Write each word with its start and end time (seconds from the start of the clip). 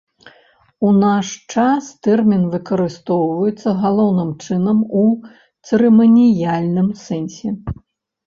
У 0.85 0.91
наш 1.01 1.27
час 1.55 1.89
тэрмін 2.05 2.43
выкарыстоўваецца 2.53 3.69
галоўным 3.83 4.31
чынам 4.45 4.77
у 5.01 5.03
цырыманіяльным 5.67 6.89
сэнсе. 7.05 7.49